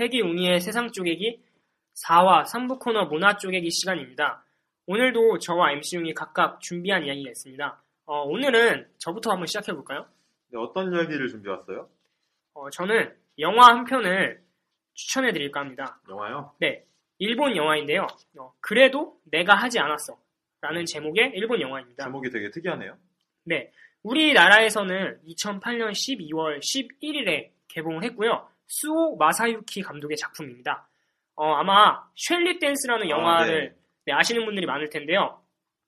태기 0.00 0.22
웅이의 0.22 0.62
세상 0.62 0.90
쪼개기 0.90 1.42
4화 2.06 2.44
3부 2.44 2.78
코너 2.78 3.04
문화 3.04 3.36
쪼개기 3.36 3.70
시간입니다. 3.70 4.42
오늘도 4.86 5.40
저와 5.40 5.72
MC 5.72 5.98
웅이 5.98 6.14
각각 6.14 6.58
준비한 6.62 7.04
이야기가 7.04 7.28
있습니다. 7.28 7.82
어, 8.06 8.22
오늘은 8.22 8.88
저부터 8.96 9.32
한번 9.32 9.46
시작해 9.46 9.74
볼까요? 9.74 10.06
네, 10.48 10.58
어떤 10.58 10.90
이야기를 10.90 11.28
준비해왔어요? 11.28 11.86
어, 12.54 12.70
저는 12.70 13.14
영화 13.40 13.66
한 13.66 13.84
편을 13.84 14.42
추천해 14.94 15.34
드릴까 15.34 15.60
합니다. 15.60 16.00
영화요? 16.08 16.54
네, 16.60 16.86
일본 17.18 17.54
영화인데요. 17.54 18.06
어, 18.38 18.54
그래도 18.62 19.20
내가 19.24 19.54
하지 19.54 19.80
않았어. 19.80 20.18
라는 20.62 20.86
제목의 20.86 21.32
일본 21.34 21.60
영화입니다. 21.60 22.04
제목이 22.04 22.30
되게 22.30 22.50
특이하네요. 22.50 22.96
네, 23.44 23.70
우리나라에서는 24.02 25.20
2008년 25.26 25.90
12월 25.90 26.58
11일에 26.60 27.50
개봉을 27.68 28.02
했고요. 28.04 28.48
수오 28.70 29.16
마사유키 29.16 29.82
감독의 29.82 30.16
작품입니다. 30.16 30.88
어, 31.34 31.54
아마 31.54 32.04
쉘리 32.14 32.60
댄스라는 32.60 33.10
영화를 33.10 33.74
네, 34.06 34.12
아시는 34.12 34.44
분들이 34.44 34.64
많을 34.64 34.88
텐데요. 34.88 35.40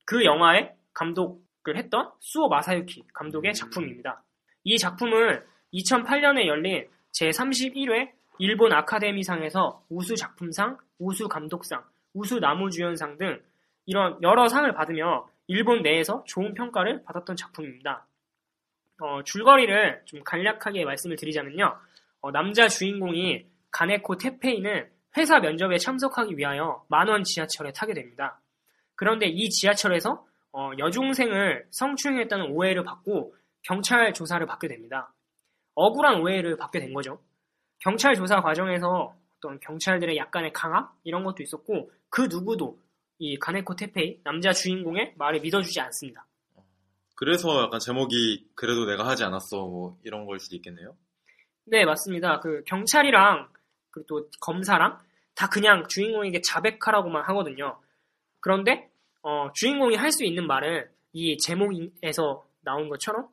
그 0.05 0.25
영화의 0.25 0.75
감독을 0.93 1.77
했던 1.77 2.11
수오 2.19 2.49
마사유키 2.49 3.05
감독의 3.15 3.53
음. 3.53 3.55
작품입니다. 3.55 4.25
이 4.65 4.77
작품은 4.77 5.45
2008년에 5.73 6.47
열린 6.47 6.89
제31회 7.13 8.11
일본 8.41 8.73
아카데미상에서 8.73 9.85
우수 9.89 10.17
작품상, 10.17 10.77
우수 10.99 11.29
감독상, 11.29 11.85
우수 12.15 12.41
나무주연상 12.41 13.17
등 13.17 13.41
이런 13.87 14.21
여러 14.23 14.49
상을 14.49 14.71
받으며 14.73 15.29
일본 15.47 15.83
내에서 15.83 16.25
좋은 16.27 16.53
평가를 16.55 17.05
받았던 17.05 17.37
작품입니다. 17.37 18.05
어, 19.01 19.23
줄거리를 19.23 20.03
좀 20.05 20.25
간략하게 20.25 20.85
말씀을 20.85 21.17
드리자면요. 21.17 21.79
어, 22.23 22.31
남자 22.31 22.69
주인공이 22.69 23.45
가네코 23.71 24.17
테페이는 24.17 24.89
회사 25.17 25.41
면접에 25.41 25.77
참석하기 25.77 26.39
위하여 26.39 26.85
만원 26.89 27.25
지하철에 27.25 27.73
타게 27.73 27.95
됩니다. 27.95 28.41
그런데 28.95 29.27
이 29.27 29.51
지하철에서 29.51 30.25
어, 30.53 30.71
여중생을 30.79 31.67
성추행했다는 31.71 32.53
오해를 32.53 32.85
받고 32.85 33.35
경찰 33.63 34.13
조사를 34.15 34.45
받게 34.47 34.69
됩니다. 34.69 35.13
억울한 35.75 36.21
오해를 36.21 36.57
받게 36.57 36.81
된 36.81 36.93
거죠. 36.95 37.21
경찰 37.81 38.15
조사 38.15 38.41
과정에서 38.41 39.17
어떤 39.37 39.59
경찰들의 39.61 40.17
약간의 40.17 40.53
강압 40.53 40.95
이런 41.05 41.25
것도 41.25 41.43
있었고 41.43 41.91
그 42.09 42.29
누구도 42.31 42.79
이 43.19 43.39
가네코 43.39 43.75
테페이 43.75 44.21
남자 44.23 44.53
주인공의 44.53 45.15
말을 45.17 45.41
믿어주지 45.41 45.81
않습니다. 45.81 46.27
그래서 47.17 47.63
약간 47.63 47.81
제목이 47.81 48.51
그래도 48.55 48.85
내가 48.85 49.07
하지 49.07 49.25
않았어 49.25 49.67
뭐 49.67 49.99
이런 50.05 50.27
걸 50.27 50.39
수도 50.39 50.57
있겠네요. 50.57 50.95
네, 51.65 51.85
맞습니다. 51.85 52.41
그 52.41 52.63
경찰이랑 52.65 53.49
그리고 53.91 54.07
또 54.07 54.31
검사랑 54.41 54.99
다 55.35 55.49
그냥 55.49 55.87
주인공에게 55.89 56.41
자백하라고만 56.43 57.25
하거든요. 57.25 57.79
그런데 58.41 58.91
어, 59.23 59.51
주인공이 59.55 59.97
할 59.97 60.11
수 60.11 60.25
있는 60.25 60.47
말은 60.47 60.87
이 61.13 61.37
제목에서 61.39 62.45
나온 62.63 62.89
것처럼 62.89 63.29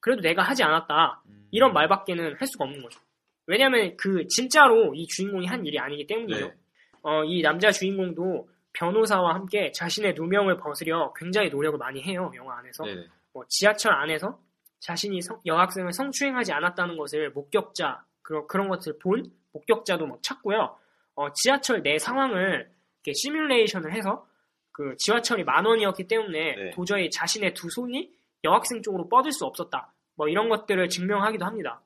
그래도 0.00 0.22
내가 0.22 0.42
하지 0.42 0.62
않았다 0.62 1.22
음. 1.26 1.48
이런 1.50 1.72
말밖에는 1.72 2.36
할 2.38 2.46
수가 2.46 2.64
없는 2.64 2.82
거죠. 2.82 3.00
왜냐하면 3.46 3.96
그 3.96 4.26
진짜로 4.28 4.94
이 4.94 5.06
주인공이 5.06 5.46
한 5.46 5.64
일이 5.64 5.78
아니기 5.78 6.06
때문이죠. 6.06 6.46
네. 6.48 6.54
어, 7.02 7.24
이 7.24 7.40
남자 7.42 7.70
주인공도 7.70 8.48
변호사와 8.74 9.34
함께 9.34 9.72
자신의 9.72 10.14
누명을 10.14 10.58
벗으려 10.58 11.12
굉장히 11.16 11.48
노력을 11.48 11.78
많이 11.78 12.02
해요 12.02 12.30
영화 12.36 12.58
안에서. 12.58 12.84
네네. 12.84 13.06
뭐 13.32 13.44
지하철 13.48 13.92
안에서 13.94 14.38
자신이 14.80 15.20
성- 15.22 15.40
여학생을 15.46 15.92
성추행하지 15.92 16.52
않았다는 16.52 16.96
것을 16.96 17.30
목격자 17.30 18.04
그런 18.22 18.46
그런 18.46 18.68
것을 18.68 18.98
본 18.98 19.30
목격자도 19.52 20.06
막 20.06 20.22
찾고요. 20.22 20.76
어, 21.14 21.32
지하철 21.32 21.82
내 21.82 21.98
상황을 21.98 22.70
이렇게 23.04 23.12
시뮬레이션을 23.14 23.92
해서 23.92 24.26
그 24.72 24.94
지하철이 24.98 25.44
만 25.44 25.64
원이었기 25.64 26.06
때문에 26.06 26.54
네. 26.54 26.70
도저히 26.70 27.10
자신의 27.10 27.54
두 27.54 27.68
손이 27.70 28.12
여학생 28.44 28.82
쪽으로 28.82 29.08
뻗을 29.08 29.32
수 29.32 29.44
없었다. 29.44 29.92
뭐 30.14 30.28
이런 30.28 30.48
것들을 30.48 30.88
증명하기도 30.88 31.44
합니다. 31.44 31.80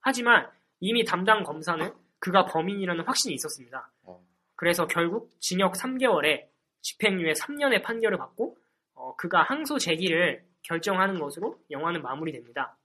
하지만 0.00 0.48
이미 0.80 1.04
담당 1.04 1.42
검사는 1.44 1.92
그가 2.18 2.46
범인이라는 2.46 3.04
확신이 3.04 3.34
있었습니다. 3.34 3.90
어. 4.04 4.22
그래서 4.56 4.86
결국 4.86 5.30
징역 5.40 5.74
3개월에 5.74 6.46
집행유예 6.82 7.32
3년의 7.32 7.82
판결을 7.82 8.16
받고 8.16 8.56
어, 8.94 9.14
그가 9.16 9.42
항소 9.42 9.78
제기를 9.78 10.42
결정하는 10.62 11.18
것으로 11.18 11.58
영화는 11.70 12.02
마무리됩니다. 12.02 12.76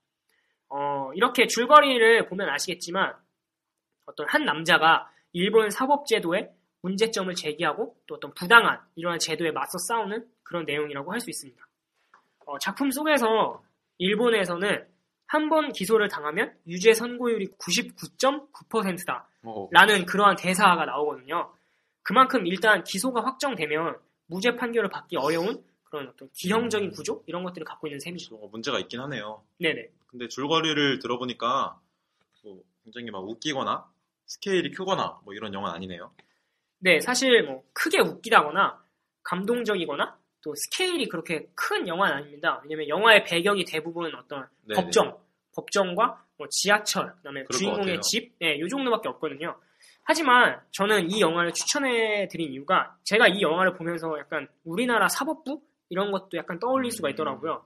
어, 0.69 1.12
이렇게 1.13 1.47
줄거리를 1.47 2.28
보면 2.28 2.50
아시겠지만 2.50 3.13
어떤 4.06 4.28
한 4.30 4.46
남자가 4.46 5.09
일본 5.34 5.69
사법제도에 5.69 6.52
문제점을 6.81 7.34
제기하고 7.34 7.96
또 8.08 8.16
어떤 8.16 8.34
부당한 8.34 8.80
이러한 8.96 9.19
제도에 9.19 9.52
맞서 9.52 9.78
싸우는 9.88 10.25
그런 10.44 10.66
내용이라고 10.66 11.12
할 11.12 11.19
수 11.19 11.30
있습니다. 11.30 11.62
어, 12.46 12.58
작품 12.59 12.91
속에서 12.91 13.63
일본에서는 13.97 14.88
한 15.28 15.50
번 15.50 15.72
기소를 15.72 16.07
당하면 16.07 16.53
유죄 16.68 16.94
선고율이 16.94 17.47
99.9%다. 17.57 19.28
어, 19.44 19.68
라는 19.72 20.06
그러한 20.06 20.36
대사가 20.36 20.86
나오거든요. 20.86 21.52
그만큼 22.03 22.46
일단 22.46 22.84
기소가 22.84 23.24
확정되면 23.25 23.97
무죄 24.28 24.56
판결을 24.56 24.90
받기 24.90 25.18
어려운 25.18 25.63
그런 25.95 26.09
어떤 26.09 26.29
기형적인 26.33 26.91
구조 26.91 27.23
이런 27.25 27.44
것들을 27.44 27.63
갖고 27.63 27.88
있는 27.88 28.00
셈이죠. 28.00 28.35
어, 28.35 28.47
문제가 28.50 28.79
있긴 28.79 29.00
하네요. 29.00 29.41
네네. 29.59 29.89
근데 30.07 30.28
줄거리를 30.28 31.00
들어보니까 31.00 31.79
뭐 32.44 32.61
굉장히 32.83 33.11
막 33.11 33.19
웃기거나 33.19 33.89
스케일이 34.25 34.72
크거나 34.72 35.22
뭐 35.23 35.33
이런 35.33 35.53
영화는 35.53 35.75
아니네요. 35.75 36.11
네, 36.79 37.00
사실 37.00 37.44
뭐 37.44 37.63
크게 37.73 38.00
웃기다거나 38.00 38.83
감동적이거나 39.23 40.17
또 40.44 40.53
스케일이 40.56 41.07
그렇게 41.07 41.47
큰 41.56 41.88
영화는 41.88 42.17
아닙니다. 42.17 42.59
왜냐면 42.63 42.89
영화의 42.89 43.23
배경이 43.23 43.63
대부분 43.63 44.13
어떤 44.13 44.47
네네. 44.66 44.81
법정, 44.81 45.17
법정과 45.56 46.25
뭐 46.38 46.47
지하철, 46.50 47.16
그다음에 47.16 47.45
주인공의. 47.50 48.01
집, 48.01 48.33
네, 48.39 48.59
요 48.59 48.67
정도밖에 48.67 49.07
없거든요. 49.09 49.57
하지만 50.03 50.59
저는 50.72 51.09
이 51.09 51.22
영화를 51.22 51.53
추천해 51.53 52.27
드린 52.27 52.51
이유가 52.51 52.95
제가 53.03 53.27
이 53.27 53.41
영화를 53.41 53.73
보면서 53.73 54.19
약간 54.19 54.47
우리나라 54.63 55.07
사법부 55.07 55.62
이런 55.90 56.12
것도 56.12 56.38
약간 56.38 56.59
떠올릴 56.59 56.91
수가 56.91 57.09
음. 57.09 57.12
있더라고요. 57.12 57.66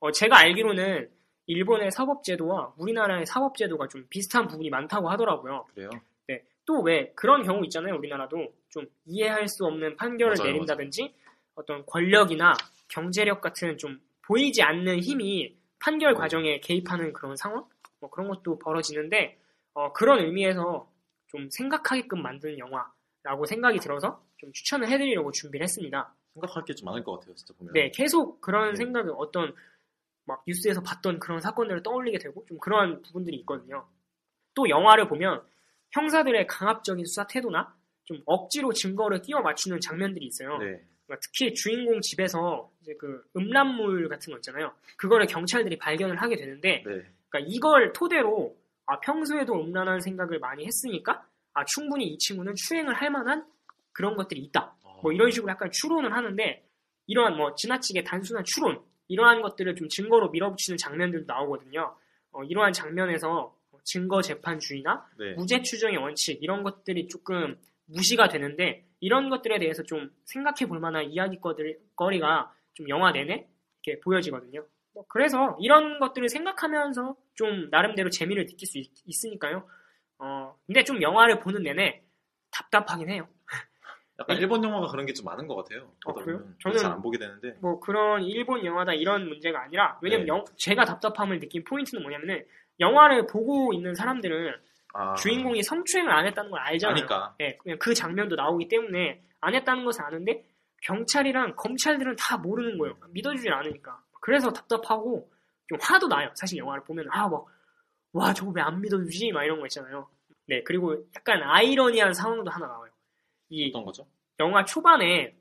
어, 0.00 0.10
제가 0.12 0.38
알기로는 0.38 1.10
일본의 1.46 1.90
사법제도와 1.90 2.74
우리나라의 2.78 3.26
사법제도가 3.26 3.88
좀 3.88 4.06
비슷한 4.08 4.48
부분이 4.48 4.70
많다고 4.70 5.10
하더라고요. 5.10 5.66
그래요? 5.74 5.90
네. 6.28 6.42
또 6.66 6.80
왜 6.82 7.12
그런 7.14 7.42
경우 7.42 7.62
있잖아요. 7.64 7.94
우리나라도 7.96 8.52
좀 8.70 8.86
이해할 9.06 9.48
수 9.48 9.64
없는 9.64 9.96
판결을 9.96 10.36
맞아요, 10.38 10.52
내린다든지 10.52 11.14
어떤 11.54 11.84
권력이나 11.86 12.54
경제력 12.88 13.40
같은 13.40 13.76
좀 13.78 14.00
보이지 14.22 14.62
않는 14.62 15.00
힘이 15.00 15.56
판결 15.78 16.14
네. 16.14 16.18
과정에 16.18 16.60
개입하는 16.60 17.12
그런 17.12 17.36
상황? 17.36 17.64
뭐 18.00 18.10
그런 18.10 18.28
것도 18.28 18.58
벌어지는데 18.58 19.38
어, 19.74 19.92
그런 19.92 20.20
의미에서 20.20 20.88
좀 21.28 21.48
생각하게끔 21.50 22.22
만드는 22.22 22.58
영화라고 22.58 23.44
생각이 23.46 23.78
들어서 23.78 24.22
좀 24.38 24.52
추천을 24.52 24.88
해드리려고 24.88 25.32
준비를 25.32 25.64
했습니다. 25.64 26.14
생각할 26.34 26.64
게 26.64 26.74
좀 26.74 26.86
많을 26.86 27.04
것 27.04 27.18
같아요, 27.18 27.34
진짜 27.34 27.54
보면. 27.54 27.72
네, 27.72 27.90
계속 27.90 28.40
그런 28.40 28.70
네. 28.70 28.76
생각을 28.76 29.12
어떤 29.16 29.54
막 30.26 30.42
뉴스에서 30.46 30.82
봤던 30.82 31.18
그런 31.18 31.40
사건들을 31.40 31.82
떠올리게 31.82 32.18
되고 32.18 32.44
좀 32.46 32.58
그러한 32.58 33.02
부분들이 33.02 33.36
있거든요. 33.38 33.86
또 34.54 34.68
영화를 34.68 35.08
보면 35.08 35.42
형사들의 35.92 36.46
강압적인 36.46 37.04
수사 37.04 37.26
태도나 37.26 37.74
좀 38.04 38.20
억지로 38.26 38.72
증거를 38.72 39.22
끼워 39.22 39.40
맞추는 39.42 39.80
장면들이 39.80 40.26
있어요. 40.26 40.58
네. 40.58 40.82
그러니까 41.06 41.20
특히 41.22 41.52
주인공 41.54 42.00
집에서 42.00 42.70
이제 42.80 42.94
그 42.98 43.22
음란물 43.36 44.08
같은 44.08 44.32
거 44.32 44.38
있잖아요. 44.38 44.72
그거를 44.96 45.26
경찰들이 45.26 45.78
발견을 45.78 46.20
하게 46.20 46.36
되는데 46.36 46.82
네. 46.86 47.04
그러니까 47.28 47.40
이걸 47.52 47.92
토대로 47.92 48.56
아, 48.86 49.00
평소에도 49.00 49.54
음란한 49.62 50.00
생각을 50.00 50.38
많이 50.38 50.66
했으니까 50.66 51.26
아, 51.52 51.64
충분히 51.64 52.06
이 52.06 52.18
친구는 52.18 52.54
추행을 52.56 52.94
할 52.94 53.10
만한 53.10 53.46
그런 53.92 54.16
것들이 54.16 54.40
있다. 54.40 54.73
어, 55.04 55.08
뭐 55.08 55.12
이런 55.12 55.30
식으로 55.30 55.50
약간 55.50 55.70
추론을 55.70 56.12
하는데 56.12 56.64
이러한 57.06 57.36
뭐 57.36 57.54
지나치게 57.54 58.04
단순한 58.04 58.44
추론 58.46 58.82
이러한 59.08 59.42
것들을 59.42 59.74
좀 59.74 59.88
증거로 59.88 60.30
밀어붙이는 60.30 60.78
장면들도 60.78 61.26
나오거든요. 61.26 61.94
어, 62.32 62.42
이러한 62.44 62.72
장면에서 62.72 63.54
증거 63.84 64.22
재판주의나 64.22 65.06
네. 65.18 65.34
무죄 65.34 65.60
추정의 65.60 65.98
원칙 65.98 66.42
이런 66.42 66.62
것들이 66.62 67.08
조금 67.08 67.58
무시가 67.84 68.28
되는데 68.28 68.86
이런 69.00 69.28
것들에 69.28 69.58
대해서 69.58 69.82
좀 69.82 70.10
생각해 70.24 70.66
볼 70.66 70.80
만한 70.80 71.10
이야기거리가 71.10 72.54
좀 72.72 72.88
영화 72.88 73.12
내내 73.12 73.46
이렇게 73.84 74.00
보여지거든요. 74.00 74.66
뭐 74.94 75.04
그래서 75.08 75.58
이런 75.60 75.98
것들을 75.98 76.30
생각하면서 76.30 77.14
좀 77.34 77.68
나름대로 77.70 78.08
재미를 78.08 78.46
느낄 78.46 78.66
수 78.66 78.78
있, 78.78 79.26
으니까요 79.26 79.68
어, 80.18 80.56
근데 80.66 80.82
좀 80.84 81.02
영화를 81.02 81.40
보는 81.40 81.62
내내 81.62 82.02
답답하긴 82.50 83.10
해요. 83.10 83.28
약간 84.20 84.36
일본 84.36 84.62
영화가 84.62 84.88
그런 84.88 85.06
게 85.06 85.12
좀 85.12 85.24
많은 85.26 85.46
것 85.48 85.56
같아요. 85.56 85.90
어, 86.06 86.12
그래요? 86.14 86.40
저는- 86.62 86.78
잘 86.78 86.92
안 86.92 87.02
보게 87.02 87.18
되는데. 87.18 87.56
뭐 87.60 87.80
그런 87.80 88.22
일본 88.22 88.64
영화다 88.64 88.92
이런 88.94 89.28
문제가 89.28 89.62
아니라 89.62 89.98
왜냐면 90.02 90.26
네. 90.26 90.28
영- 90.28 90.44
제가 90.56 90.84
답답함을 90.84 91.40
느낀 91.40 91.64
포인트는 91.64 92.02
뭐냐면은 92.02 92.44
영화를 92.80 93.26
보고 93.26 93.72
있는 93.72 93.94
사람들은 93.94 94.54
아, 94.96 95.14
주인공이 95.14 95.62
성추행을 95.64 96.12
안 96.12 96.26
했다는 96.26 96.50
걸 96.50 96.60
알잖아요. 96.60 96.96
아니까. 96.96 97.34
예, 97.40 97.56
그냥 97.56 97.78
그 97.80 97.94
장면도 97.94 98.36
나오기 98.36 98.68
때문에 98.68 99.20
안 99.40 99.54
했다는 99.54 99.84
것을 99.84 100.02
아는데 100.04 100.44
경찰이랑 100.82 101.54
검찰들은 101.56 102.14
다 102.16 102.36
모르는 102.36 102.78
거예요. 102.78 102.94
믿어주질 103.10 103.52
않으니까. 103.52 104.00
그래서 104.20 104.52
답답하고 104.52 105.28
좀 105.68 105.78
화도 105.80 106.06
나요. 106.08 106.30
사실 106.34 106.58
영화를 106.58 106.84
보면 106.84 107.06
아 107.10 107.28
막 107.28 107.46
와 108.12 108.32
저거 108.32 108.52
왜 108.54 108.62
안 108.62 108.80
믿어주지? 108.80 109.32
막 109.32 109.42
이런 109.42 109.58
거 109.58 109.66
있잖아요. 109.66 110.08
네 110.46 110.62
그리고 110.62 110.94
약간 111.16 111.42
아이러니한 111.42 112.14
상황도 112.14 112.48
하나 112.48 112.66
나와요. 112.68 112.92
이 113.54 113.68
어떤 113.70 113.84
거죠? 113.84 114.06
영화 114.40 114.64
초반에 114.64 115.36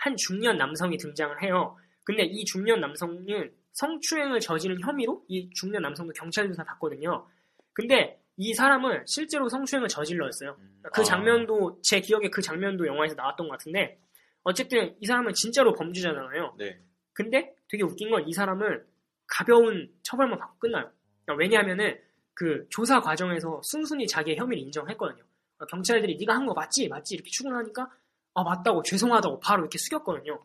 한 0.00 0.16
중년 0.16 0.56
남성이 0.56 0.96
등장을 0.96 1.42
해요. 1.42 1.76
근데 2.04 2.22
이 2.24 2.44
중년 2.44 2.80
남성은 2.80 3.52
성추행을 3.72 4.40
저지른 4.40 4.80
혐의로 4.80 5.24
이 5.28 5.50
중년 5.54 5.82
남성도 5.82 6.12
경찰 6.12 6.46
조사 6.48 6.64
받거든요. 6.64 7.26
근데 7.72 8.20
이 8.36 8.54
사람은 8.54 9.04
실제로 9.06 9.48
성추행을 9.48 9.88
저질러였어요. 9.88 10.56
음, 10.58 10.82
그 10.92 11.02
아, 11.02 11.04
장면도 11.04 11.80
제 11.82 12.00
기억에 12.00 12.30
그 12.30 12.40
장면도 12.40 12.86
영화에서 12.86 13.14
나왔던 13.14 13.48
것 13.48 13.52
같은데 13.58 14.00
어쨌든 14.42 14.96
이 15.00 15.06
사람은 15.06 15.34
진짜로 15.34 15.74
범죄자잖아요. 15.74 16.54
네. 16.58 16.80
근데 17.12 17.54
되게 17.68 17.82
웃긴 17.82 18.10
건 18.10 18.26
이 18.26 18.32
사람은 18.32 18.84
가벼운 19.26 19.92
처벌만 20.02 20.38
받고 20.38 20.58
끝나요. 20.58 20.90
그러니까 21.24 21.40
왜냐하면은 21.40 21.98
그 22.34 22.66
조사 22.70 23.00
과정에서 23.00 23.60
순순히 23.62 24.06
자기의 24.06 24.36
혐의를 24.38 24.62
인정했거든요. 24.64 25.22
그러니까 25.60 25.66
경찰들이 25.76 26.16
네가 26.16 26.34
한 26.34 26.46
거 26.46 26.54
맞지? 26.54 26.88
맞지? 26.88 27.14
이렇게 27.14 27.30
추궁하니까 27.30 27.90
아 28.34 28.42
맞다고 28.42 28.82
죄송하다고 28.82 29.40
바로 29.40 29.62
이렇게 29.62 29.76
숙였거든요. 29.78 30.42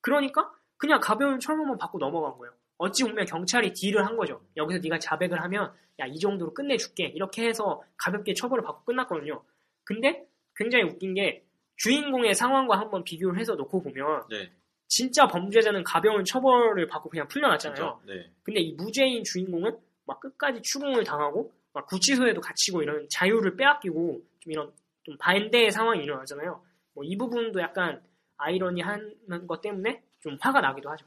그러니까 0.00 0.52
그냥 0.76 1.00
가벼운 1.00 1.40
처벌만 1.40 1.78
받고 1.78 1.98
넘어간 1.98 2.36
거예요. 2.38 2.52
어찌 2.76 3.02
보면 3.04 3.24
경찰이 3.24 3.72
딜을 3.72 4.04
한 4.06 4.16
거죠. 4.16 4.40
여기서 4.56 4.80
네가 4.82 4.98
자백을 4.98 5.42
하면 5.42 5.72
야 6.00 6.06
이 6.06 6.18
정도로 6.20 6.54
끝내줄게 6.54 7.06
이렇게 7.06 7.48
해서 7.48 7.82
가볍게 7.96 8.32
처벌을 8.34 8.62
받고 8.62 8.84
끝났거든요. 8.84 9.42
근데 9.84 10.24
굉장히 10.54 10.84
웃긴 10.84 11.14
게 11.14 11.44
주인공의 11.76 12.34
상황과 12.34 12.78
한번 12.78 13.02
비교를 13.02 13.38
해서 13.40 13.54
놓고 13.54 13.82
보면 13.82 14.24
네. 14.30 14.50
진짜 14.86 15.26
범죄자는 15.26 15.82
가벼운 15.84 16.24
처벌을 16.24 16.86
받고 16.86 17.08
그냥 17.10 17.26
풀려났잖아요. 17.28 18.00
네. 18.06 18.30
근데 18.44 18.60
이 18.60 18.72
무죄인 18.74 19.24
주인공은 19.24 19.76
막 20.06 20.20
끝까지 20.20 20.62
추궁을 20.62 21.02
당하고 21.04 21.52
막 21.72 21.86
구치소에도 21.86 22.40
갇히고 22.40 22.82
이런 22.82 23.06
자유를 23.10 23.56
빼앗기고 23.56 24.22
좀 24.37 24.37
이런 24.50 24.72
좀 25.04 25.16
반대의 25.18 25.70
상황이 25.70 26.02
일어나잖아요. 26.02 26.62
뭐 26.94 27.04
이 27.04 27.16
부분도 27.16 27.60
약간 27.60 28.02
아이러니한 28.36 29.46
것 29.46 29.60
때문에 29.60 30.02
좀 30.20 30.36
화가 30.40 30.60
나기도 30.60 30.90
하죠. 30.90 31.06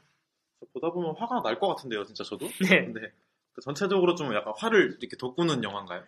보다 0.72 0.90
보면 0.90 1.14
화가 1.16 1.42
날 1.42 1.58
것 1.58 1.68
같은데요, 1.68 2.04
진짜 2.04 2.24
저도. 2.24 2.46
네. 2.70 2.84
근데 2.84 3.12
그 3.52 3.60
전체적으로 3.60 4.14
좀 4.14 4.32
약간 4.34 4.52
화를 4.56 4.96
이렇게 5.00 5.16
돋구는 5.16 5.62
영화인가요? 5.64 6.02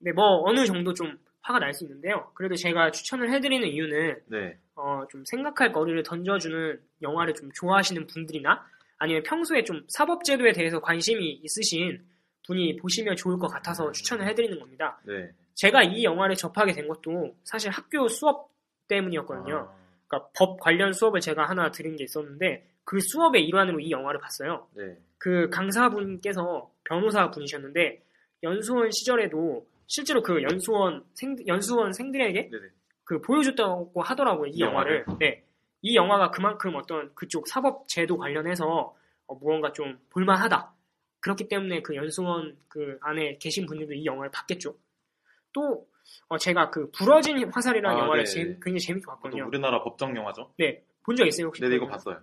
네, 0.00 0.12
뭐 0.12 0.42
어느 0.48 0.64
정도 0.66 0.92
좀 0.94 1.18
화가 1.42 1.58
날 1.60 1.72
수 1.72 1.84
있는데요. 1.84 2.30
그래도 2.34 2.54
제가 2.56 2.90
추천을 2.90 3.30
해드리는 3.32 3.66
이유는 3.68 4.22
네. 4.26 4.58
어, 4.74 5.04
좀 5.10 5.24
생각할 5.24 5.72
거리를 5.72 6.02
던져주는 6.02 6.80
영화를 7.02 7.34
좀 7.34 7.50
좋아하시는 7.52 8.06
분들이나 8.06 8.64
아니면 8.98 9.22
평소에 9.22 9.62
좀 9.64 9.84
사법제도에 9.88 10.52
대해서 10.52 10.80
관심이 10.80 11.40
있으신 11.44 12.04
분이 12.48 12.76
보시면 12.76 13.16
좋을 13.16 13.38
것 13.38 13.48
같아서 13.48 13.92
추천을 13.92 14.26
해드리는 14.26 14.58
겁니다. 14.58 14.98
네. 15.04 15.30
제가 15.54 15.82
이 15.82 16.02
영화를 16.02 16.34
접하게 16.34 16.72
된 16.72 16.88
것도 16.88 17.36
사실 17.44 17.70
학교 17.70 18.08
수업 18.08 18.50
때문이었거든요. 18.88 19.54
아, 19.54 19.74
그러니까 20.06 20.30
법 20.36 20.58
관련 20.58 20.92
수업을 20.92 21.20
제가 21.20 21.48
하나 21.48 21.70
들은 21.70 21.96
게 21.96 22.04
있었는데 22.04 22.66
그 22.84 23.00
수업의 23.00 23.44
일환으로 23.44 23.80
이 23.80 23.90
영화를 23.90 24.18
봤어요. 24.20 24.66
네. 24.74 24.96
그 25.18 25.50
강사분께서 25.50 26.70
변호사 26.84 27.30
분이셨는데 27.30 28.02
연수원 28.42 28.90
시절에도 28.90 29.66
실제로 29.86 30.22
그 30.22 30.42
연수원 30.42 31.04
생 31.14 31.36
연수원 31.46 31.92
생들에게 31.92 32.48
네네. 32.50 32.66
그 33.04 33.20
보여줬다고 33.20 34.00
하더라고요 34.00 34.46
이이 34.46 34.60
영화를. 34.60 35.04
네, 35.18 35.44
이 35.82 35.96
영화가 35.96 36.30
그만큼 36.30 36.74
어떤 36.76 37.14
그쪽 37.14 37.48
사법 37.48 37.88
제도 37.88 38.16
관련해서 38.16 38.94
어, 39.26 39.34
무언가 39.34 39.72
좀 39.72 39.98
볼만하다. 40.10 40.72
그렇기 41.20 41.48
때문에 41.48 41.82
그 41.82 41.94
연수원 41.96 42.56
그 42.68 42.98
안에 43.00 43.38
계신 43.38 43.66
분들도 43.66 43.92
이 43.94 44.04
영화를 44.04 44.30
봤겠죠. 44.30 44.76
또 45.52 45.86
어, 46.28 46.38
제가 46.38 46.70
그 46.70 46.90
부러진 46.90 47.50
화살이라는 47.50 47.96
아, 47.98 48.00
영화를 48.04 48.24
네. 48.24 48.30
제- 48.30 48.44
굉장히 48.62 48.78
재밌게 48.80 49.06
봤거든요. 49.06 49.46
우리나라 49.46 49.82
법정 49.82 50.16
영화죠? 50.16 50.52
네, 50.58 50.82
본 51.04 51.16
적 51.16 51.26
있어요 51.26 51.46
혹시? 51.48 51.60
네네, 51.62 51.76
이거 51.76 51.86
그러면? 51.86 51.92
봤어요. 51.98 52.20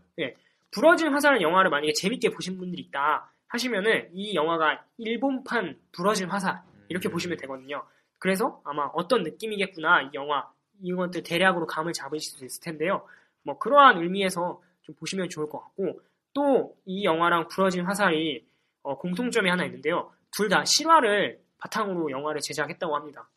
부러진 0.72 1.10
화살은 1.14 1.42
영화를 1.42 1.70
만약에 1.70 1.94
재밌게 1.94 2.32
보신 2.32 2.58
분들이 2.58 2.82
있다 2.84 3.32
하시면은 3.48 4.10
이 4.14 4.36
영화가 4.36 4.86
일본판 4.98 5.80
부러진 5.92 6.30
화살 6.30 6.62
이렇게 6.90 7.10
음. 7.10 7.12
보시면 7.12 7.38
되거든요. 7.38 7.84
그래서 8.18 8.62
아마 8.66 8.86
어떤 8.94 9.24
느낌이겠구나 9.24 10.02
이 10.04 10.10
영화 10.14 10.50
이것들 10.82 11.24
대략으로 11.24 11.66
감을 11.68 11.94
잡으실 11.94 12.38
수 12.38 12.46
있을 12.46 12.62
텐데요. 12.64 13.06
뭐 13.44 13.58
그러한 13.58 14.02
의미에서 14.02 14.62
좀 14.82 14.96
보시면 14.96 15.30
좋을 15.30 15.48
것 15.50 15.60
같고 15.62 16.02
또 16.34 16.76
이 16.86 17.06
영화랑 17.06 17.48
부러진 17.48 17.86
화살이 17.86 18.46
어, 18.86 18.98
공통점이 18.98 19.50
하나 19.50 19.66
있는데요. 19.66 20.12
둘 20.32 20.50
다 20.50 20.64
실화를 20.66 21.40
바탕으로 21.60 22.12
영화를 22.12 22.42
제작했다고 22.42 22.96
합니다. 22.96 23.30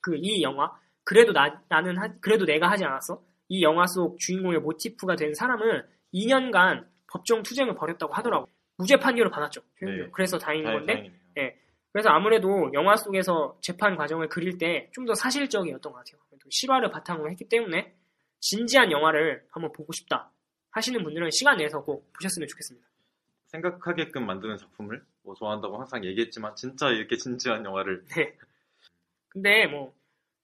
그 0.00 0.14
이 0.16 0.42
영화 0.42 0.70
그래도 1.04 1.32
나, 1.32 1.60
나는 1.68 1.98
하- 1.98 2.12
그래도 2.20 2.44
내가 2.44 2.70
하지 2.70 2.84
않았어. 2.84 3.22
이 3.48 3.62
영화 3.62 3.86
속 3.86 4.18
주인공의 4.18 4.60
모티프가 4.60 5.16
된 5.16 5.34
사람은 5.34 5.82
2년간 6.14 6.86
법정 7.10 7.42
투쟁을 7.42 7.74
벌였다고 7.74 8.12
하더라고. 8.14 8.46
무죄 8.78 8.96
판결을 8.96 9.30
받았죠. 9.30 9.60
최종적으로. 9.78 10.06
네. 10.06 10.10
그래서 10.12 10.38
다행인 10.38 10.64
다행- 10.64 10.78
건데 10.78 10.92
다행이네요. 10.94 11.62
그래서 11.92 12.08
아무래도 12.08 12.70
영화 12.72 12.96
속에서 12.96 13.58
재판 13.60 13.96
과정을 13.96 14.28
그릴 14.28 14.56
때 14.58 14.88
좀 14.94 15.04
더 15.04 15.14
사실적이었던 15.14 15.92
것 15.92 15.98
같아요. 15.98 16.20
실화를 16.50 16.90
바탕으로 16.90 17.30
했기 17.30 17.48
때문에 17.48 17.94
진지한 18.40 18.90
영화를 18.90 19.44
한번 19.50 19.72
보고 19.72 19.92
싶다 19.92 20.30
하시는 20.70 21.02
분들은 21.02 21.30
시간 21.30 21.58
내서 21.58 21.82
꼭 21.84 22.10
보셨으면 22.14 22.48
좋겠습니다. 22.48 22.86
생각하게끔 23.52 24.26
만드는 24.26 24.56
작품을 24.56 25.02
뭐 25.22 25.34
좋아한다고 25.34 25.78
항상 25.78 26.04
얘기했지만 26.04 26.56
진짜 26.56 26.88
이렇게 26.90 27.16
진지한 27.16 27.64
영화를 27.64 28.04
네. 28.16 28.36
근데 29.28 29.66
뭐 29.66 29.94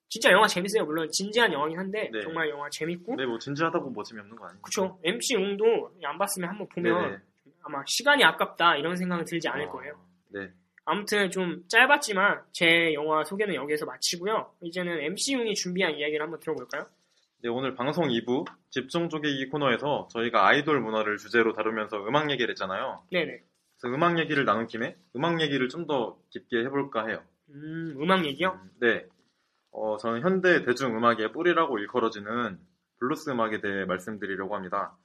진짜 0.08 0.30
영화 0.30 0.46
재밌어요. 0.46 0.84
물론 0.84 1.10
진지한 1.10 1.52
영화긴 1.52 1.78
한데 1.78 2.10
네. 2.12 2.22
정말 2.22 2.48
영화 2.48 2.68
재밌고 2.70 3.16
네, 3.16 3.26
뭐 3.26 3.38
진지하다고 3.38 3.90
뭐 3.90 4.02
재미없는 4.02 4.36
거 4.36 4.46
아니에요? 4.46 4.62
그쵸. 4.62 4.98
MC 5.02 5.36
웅도 5.36 5.92
안 6.02 6.16
봤으면 6.16 6.48
한번 6.48 6.66
보면 6.68 7.02
네네. 7.02 7.18
아마 7.62 7.82
시간이 7.86 8.24
아깝다 8.24 8.76
이런 8.76 8.96
생각은 8.96 9.24
들지 9.26 9.48
않을 9.48 9.66
어, 9.66 9.72
거예요. 9.72 10.00
네. 10.28 10.50
아무튼 10.86 11.30
좀 11.30 11.62
짧았지만 11.68 12.44
제 12.52 12.94
영화 12.94 13.22
소개는 13.22 13.54
여기에서 13.54 13.84
마치고요. 13.84 14.54
이제는 14.62 15.00
MC용이 15.02 15.54
준비한 15.54 15.92
이야기를 15.94 16.22
한번 16.22 16.40
들어볼까요? 16.40 16.86
네, 17.42 17.50
오늘 17.50 17.74
방송 17.74 18.08
2부 18.08 18.46
집중 18.70 19.08
조개기 19.08 19.48
코너에서 19.48 20.08
저희가 20.12 20.46
아이돌 20.46 20.80
문화를 20.80 21.16
주제로 21.16 21.52
다루면서 21.54 22.06
음악 22.06 22.30
얘기를 22.30 22.50
했잖아요. 22.52 23.02
네네. 23.10 23.42
그래서 23.80 23.94
음악 23.94 24.18
얘기를 24.18 24.44
나눈 24.44 24.66
김에 24.66 24.96
음악 25.16 25.40
얘기를 25.40 25.68
좀 25.68 25.86
더 25.86 26.18
깊게 26.30 26.64
해볼까 26.64 27.06
해요. 27.06 27.22
음, 27.50 27.96
음악 28.00 28.24
얘기요? 28.26 28.60
음, 28.62 28.70
네. 28.80 29.06
어, 29.70 29.96
저는 29.96 30.22
현대 30.22 30.64
대중 30.64 30.96
음악의 30.96 31.32
뿌리라고 31.32 31.78
일컬어지는 31.78 32.58
블루스 33.00 33.30
음악에 33.30 33.60
대해 33.60 33.84
말씀드리려고 33.84 34.54
합니다. 34.56 34.96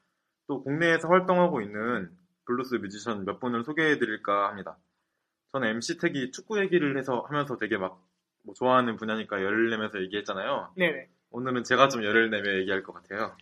또 0.47 0.63
국내에서 0.63 1.07
활동하고 1.07 1.61
있는 1.61 2.09
블루스 2.45 2.75
뮤지션 2.75 3.23
몇 3.25 3.39
분을 3.39 3.63
소개해드릴까 3.63 4.49
합니다. 4.49 4.77
저는 5.53 5.67
MC 5.69 5.99
택이 5.99 6.31
축구 6.31 6.59
얘기를 6.59 6.97
해서 6.97 7.25
하면서 7.29 7.57
되게 7.57 7.77
막 7.77 8.01
뭐 8.45 8.53
좋아하는 8.55 8.97
분야니까 8.97 9.41
열을 9.41 9.69
내면서 9.69 10.01
얘기했잖아요. 10.01 10.73
네네. 10.75 11.07
오늘은 11.31 11.63
제가 11.63 11.87
좀 11.87 12.03
열을 12.03 12.29
내며 12.29 12.51
얘기할 12.57 12.83
것 12.83 12.91
같아요. 12.91 13.37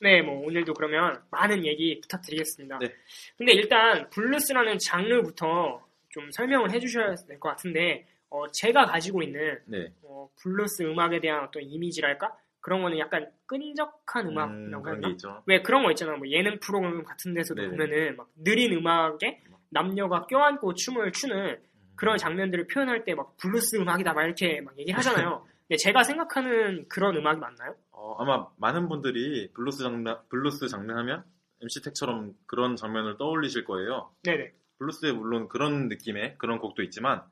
네, 0.00 0.22
뭐 0.22 0.44
오늘도 0.46 0.74
그러면 0.74 1.22
많은 1.30 1.64
얘기 1.64 2.00
부탁드리겠습니다. 2.00 2.78
네. 2.78 2.92
근데 3.38 3.52
일단 3.52 4.08
블루스라는 4.10 4.78
장르부터 4.78 5.86
좀 6.10 6.30
설명을 6.32 6.70
해주셔야 6.72 7.14
될 7.28 7.38
것 7.38 7.48
같은데 7.50 8.06
어, 8.28 8.50
제가 8.50 8.86
가지고 8.86 9.22
있는 9.22 9.58
네. 9.66 9.92
어, 10.02 10.28
블루스 10.42 10.82
음악에 10.82 11.20
대한 11.20 11.44
어떤 11.44 11.62
이미지랄까 11.62 12.36
그런 12.60 12.82
거는 12.82 12.98
약간 12.98 13.30
끈적한 13.46 14.26
음, 14.26 14.30
음악이라고 14.30 14.82
그런 14.82 15.04
하나? 15.04 15.42
왜 15.46 15.62
그런 15.62 15.82
거 15.84 15.90
있잖아. 15.90 16.16
뭐 16.16 16.26
예능 16.28 16.58
프로그램 16.58 17.04
같은 17.04 17.34
데서도 17.34 17.62
네네. 17.62 17.70
보면은 17.70 18.16
막 18.16 18.28
느린 18.36 18.72
음악에 18.72 19.42
남녀가 19.70 20.26
껴안고 20.26 20.74
춤을 20.74 21.12
추는 21.12 21.60
그런 21.96 22.16
장면들을 22.18 22.66
표현할 22.66 23.04
때 23.04 23.14
막 23.14 23.36
블루스 23.36 23.76
음악이다 23.76 24.12
막 24.14 24.24
이렇게 24.24 24.60
막 24.60 24.76
얘기를 24.78 24.96
하잖아요. 24.98 25.46
근데 25.68 25.76
제가 25.78 26.04
생각하는 26.04 26.86
그런 26.88 27.16
음악이 27.16 27.40
맞나요? 27.40 27.74
어, 27.90 28.16
아마 28.18 28.46
많은 28.58 28.88
분들이 28.88 29.50
블루스 29.54 29.82
장르, 29.82 30.14
블루스 30.28 30.68
장르 30.68 30.92
하면 30.92 31.24
MC 31.62 31.82
택처럼 31.82 32.34
그런 32.46 32.76
장면을 32.76 33.16
떠올리실 33.16 33.64
거예요. 33.64 34.10
네네. 34.24 34.52
블루스에 34.78 35.12
물론 35.12 35.48
그런 35.48 35.88
느낌의 35.88 36.36
그런 36.38 36.58
곡도 36.58 36.82
있지만 36.82 37.22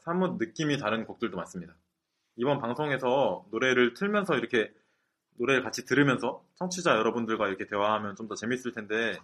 사뭇 0.00 0.38
느낌이 0.38 0.78
다른 0.78 1.04
곡들도 1.04 1.36
많습니다. 1.36 1.74
이번 2.36 2.58
방송에서 2.60 3.44
노래를 3.50 3.94
틀면서 3.94 4.36
이렇게 4.36 4.72
노래를 5.38 5.62
같이 5.62 5.84
들으면서 5.84 6.44
청취자 6.56 6.96
여러분들과 6.96 7.48
이렇게 7.48 7.66
대화하면 7.66 8.16
좀 8.16 8.28
더 8.28 8.34
재밌을 8.34 8.72
텐데 8.72 9.18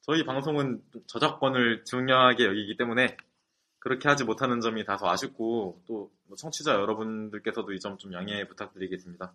저희 0.00 0.24
방송은 0.24 0.82
저작권을 1.06 1.84
중요하게 1.84 2.46
여기기 2.46 2.76
때문에 2.76 3.16
그렇게 3.82 4.08
하지 4.08 4.22
못하는 4.24 4.60
점이 4.60 4.84
다소 4.84 5.08
아쉽고 5.08 5.82
또뭐 5.88 6.36
청취자 6.38 6.72
여러분들께서도 6.74 7.72
이 7.72 7.80
점 7.80 7.98
좀 7.98 8.12
양해 8.12 8.46
부탁드리겠습니다. 8.46 9.32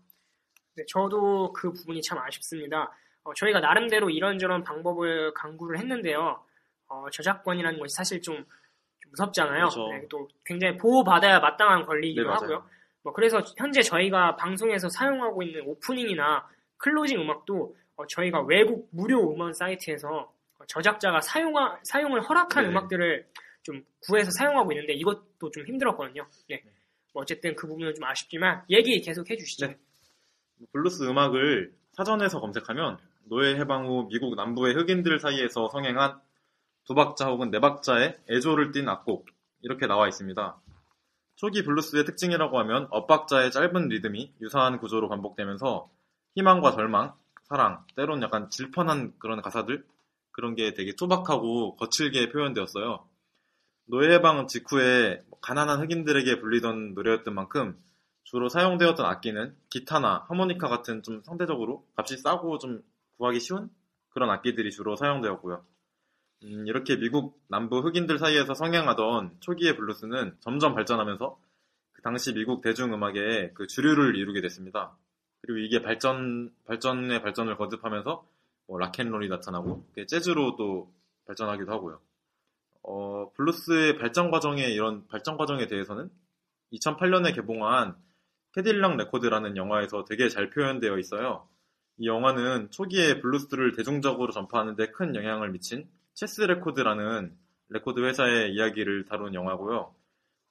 네, 0.78 0.84
저도 0.88 1.52
그 1.52 1.74
부분이 1.74 2.02
참 2.02 2.18
아쉽습니다. 2.20 2.90
어, 3.24 3.34
저희가 3.34 3.60
나름대로 3.60 4.10
이런저런 4.10 4.64
방법을 4.64 5.34
강구를 5.34 5.78
했는데요. 5.80 6.42
어, 6.88 7.06
저작권이라는 7.12 7.78
것이 7.78 7.94
사실 7.94 8.22
좀, 8.22 8.38
좀 8.38 9.12
무섭잖아요. 9.12 9.60
그렇죠. 9.66 9.90
네, 9.92 10.08
또 10.10 10.30
굉장히 10.46 10.78
보호받아야 10.78 11.40
마땅한 11.42 11.86
권리이기도 11.86 12.28
네. 12.28 12.30
하고요. 12.34 12.64
뭐 13.04 13.12
그래서 13.12 13.42
현재 13.58 13.82
저희가 13.82 14.38
방송에서 14.38 14.88
사용하고 14.88 15.44
있는 15.44 15.64
오프닝이나 15.68 16.48
closing 16.78 17.20
음악도 17.20 17.76
어, 17.98 18.08
저희가 18.08 18.44
외국 18.44 18.88
무료 18.92 19.30
음원 19.34 19.52
사이트에서 19.54 20.32
어, 20.60 20.66
저작자가 20.68 21.20
사용하, 21.20 21.78
사용을 21.84 22.22
허락한 22.22 22.64
네. 22.64 22.70
음악들을 22.70 23.28
좀 23.68 23.84
구해서 24.08 24.32
사용하고 24.32 24.72
있는데 24.72 24.94
이것도 24.94 25.52
좀 25.52 25.68
힘들었거든요. 25.68 26.26
네. 26.50 26.64
뭐 27.14 27.24
어쨌든 27.24 27.54
그 27.54 27.68
부분은 27.68 27.96
좀 27.96 28.06
아쉽지만 28.06 28.64
얘기 28.70 29.02
계속 29.02 29.30
해주시죠. 29.30 29.68
네. 29.68 29.78
블루스 30.72 31.04
음악을 31.04 31.74
사전에서 31.92 32.40
검색하면 32.40 32.98
노예 33.26 33.56
해방 33.56 33.86
후 33.86 34.08
미국 34.08 34.36
남부의 34.36 34.74
흑인들 34.74 35.20
사이에서 35.20 35.68
성행한 35.70 36.18
두 36.86 36.96
박자 36.96 37.28
혹은 37.28 37.52
네 37.52 37.60
박자의 37.60 38.18
애조를 38.30 38.72
띤 38.72 38.88
악곡 38.88 39.26
이렇게 39.62 39.86
나와 39.86 40.08
있습니다. 40.08 40.62
초기 41.36 41.64
블루스의 41.64 42.06
특징이라고 42.06 42.58
하면 42.60 42.88
엇박자의 42.90 43.52
짧은 43.52 43.90
리듬이 43.90 44.34
유사한 44.40 44.80
구조로 44.80 45.10
반복되면서 45.10 45.90
희망과 46.36 46.72
절망, 46.72 47.14
사랑, 47.44 47.84
때론 47.98 48.24
약간 48.24 48.50
질펀한 48.50 49.16
그런 49.20 49.42
가사들 49.42 49.86
그런 50.32 50.56
게 50.56 50.74
되게 50.74 50.94
투박하고 50.96 51.76
거칠게 51.76 52.30
표현되었어요. 52.30 53.06
노예 53.90 54.16
해방 54.16 54.48
직후에 54.48 55.24
가난한 55.40 55.82
흑인들에게 55.82 56.42
불리던 56.42 56.94
노래였던 56.94 57.34
만큼 57.34 57.82
주로 58.24 58.50
사용되었던 58.50 59.06
악기는 59.06 59.56
기타나 59.70 60.26
하모니카 60.28 60.68
같은 60.68 61.02
좀 61.04 61.22
상대적으로 61.24 61.88
값이 61.96 62.18
싸고 62.18 62.58
좀 62.60 62.84
구하기 63.18 63.40
쉬운 63.40 63.70
그런 64.10 64.30
악기들이 64.30 64.72
주로 64.72 64.98
사용되었고요. 64.98 65.66
음, 66.44 66.68
이렇게 66.68 66.98
미국 66.98 67.42
남부 67.48 67.80
흑인들 67.80 68.20
사이에서 68.20 68.54
성행하던 68.54 69.38
초기의 69.40 69.78
블루스는 69.78 70.36
점점 70.42 70.76
발전하면서 70.76 71.40
그 71.94 72.02
당시 72.02 72.34
미국 72.34 72.62
대중음악의 72.62 73.54
그 73.54 73.68
주류를 73.68 74.18
이루게 74.18 74.42
됐습니다. 74.42 74.98
그리고 75.42 75.60
이게 75.60 75.82
발전, 75.82 76.54
발전의 76.66 77.22
발전을 77.22 77.56
거듭하면서 77.56 78.28
뭐 78.68 78.80
락앤롤이 78.80 79.30
나타나고 79.30 79.88
재즈로 80.08 80.58
또 80.58 80.94
발전하기도 81.26 81.72
하고요. 81.72 82.02
어, 82.90 83.30
블루스의 83.36 83.98
발전 83.98 84.32
과정에 84.32 84.64
이런 84.64 85.06
발전 85.08 85.36
과정에 85.36 85.68
대해서는 85.68 86.10
2008년에 86.72 87.36
개봉한 87.36 87.98
캐딜락 88.54 88.96
레코드라는 88.96 89.58
영화에서 89.58 90.06
되게 90.06 90.30
잘 90.30 90.50
표현되어 90.50 90.98
있어요. 90.98 91.50
이 91.98 92.08
영화는 92.08 92.72
초기에 92.72 93.20
블루스를 93.20 93.76
대중적으로 93.76 94.32
전파하는데 94.32 94.92
큰 94.92 95.16
영향을 95.16 95.50
미친 95.52 95.90
체스 96.14 96.42
레코드라는 96.44 97.36
레코드 97.70 98.00
회사의 98.00 98.54
이야기를 98.54 99.06
다룬 99.08 99.34
영화고요. 99.34 99.94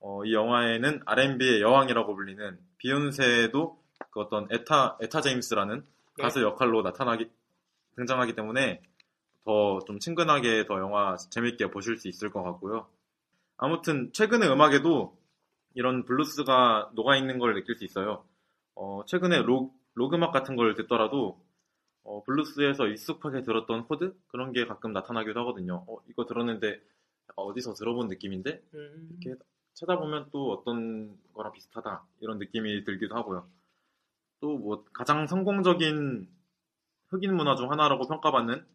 어, 0.00 0.24
이 0.26 0.34
영화에는 0.34 1.00
R&B의 1.06 1.62
여왕이라고 1.62 2.14
불리는 2.14 2.58
비욘세도 2.76 3.82
그 4.10 4.20
어떤 4.20 4.46
에타 4.50 4.98
에타 5.00 5.22
제임스라는 5.22 5.84
네. 6.18 6.22
가수 6.22 6.42
역할로 6.42 6.82
나타나기 6.82 7.30
등장하기 7.96 8.34
때문에 8.34 8.82
더 9.46 9.80
좀 9.86 10.00
친근하게 10.00 10.66
더 10.66 10.80
영화 10.80 11.16
재밌게 11.16 11.70
보실 11.72 11.98
수 11.98 12.08
있을 12.08 12.30
것 12.30 12.42
같고요. 12.44 12.88
아무튼 13.58 14.12
최근의 14.12 14.50
음악에도 14.50 15.18
이런 15.74 16.04
블루스가 16.04 16.92
녹아 16.94 17.16
있는 17.16 17.38
걸 17.38 17.54
느낄 17.54 17.76
수 17.76 17.84
있어요. 17.84 18.24
어, 18.74 19.04
최근에 19.06 19.42
록, 19.42 19.74
록 19.94 20.14
음악 20.14 20.32
같은 20.32 20.56
걸 20.56 20.74
듣더라도 20.74 21.40
어, 22.04 22.22
블루스에서 22.24 22.88
익숙하게 22.88 23.42
들었던 23.42 23.86
코드? 23.86 24.14
그런 24.28 24.52
게 24.52 24.66
가끔 24.66 24.92
나타나기도 24.92 25.40
하거든요. 25.40 25.84
어, 25.88 25.98
이거 26.08 26.26
들었는데 26.26 26.80
어디서 27.36 27.74
들어본 27.74 28.08
느낌인데? 28.08 28.62
음, 28.74 29.08
이렇게 29.22 29.40
찾아보면 29.74 30.30
또 30.32 30.52
어떤 30.52 31.18
거랑 31.34 31.52
비슷하다. 31.52 32.04
이런 32.20 32.38
느낌이 32.38 32.84
들기도 32.84 33.16
하고요. 33.16 33.48
또 34.40 34.58
뭐 34.58 34.84
가장 34.92 35.26
성공적인 35.26 36.28
흑인 37.08 37.36
문화 37.36 37.56
중 37.56 37.70
하나라고 37.72 38.06
평가받는 38.08 38.66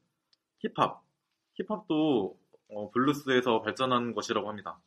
힙합. 0.62 1.04
힙합도 1.56 2.38
어, 2.70 2.90
블루스에서 2.92 3.62
발전한 3.62 4.14
것이라고 4.14 4.48
합니다. 4.48 4.80